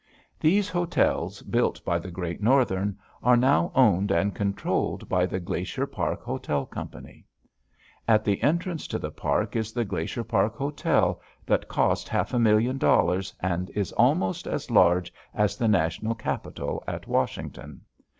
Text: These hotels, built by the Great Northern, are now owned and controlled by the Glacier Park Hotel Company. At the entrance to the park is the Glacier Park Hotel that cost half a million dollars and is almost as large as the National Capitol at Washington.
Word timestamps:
These 0.39 0.67
hotels, 0.67 1.43
built 1.43 1.85
by 1.85 1.99
the 1.99 2.09
Great 2.09 2.41
Northern, 2.41 2.97
are 3.21 3.37
now 3.37 3.71
owned 3.75 4.09
and 4.09 4.33
controlled 4.33 5.07
by 5.07 5.27
the 5.27 5.39
Glacier 5.39 5.85
Park 5.85 6.23
Hotel 6.23 6.65
Company. 6.65 7.23
At 8.07 8.23
the 8.23 8.41
entrance 8.41 8.87
to 8.87 8.97
the 8.97 9.11
park 9.11 9.55
is 9.55 9.71
the 9.73 9.85
Glacier 9.85 10.23
Park 10.23 10.55
Hotel 10.55 11.21
that 11.45 11.67
cost 11.67 12.09
half 12.09 12.33
a 12.33 12.39
million 12.39 12.79
dollars 12.79 13.31
and 13.41 13.69
is 13.75 13.91
almost 13.91 14.47
as 14.47 14.71
large 14.71 15.13
as 15.35 15.55
the 15.55 15.67
National 15.67 16.15
Capitol 16.15 16.83
at 16.87 17.07
Washington. 17.07 17.81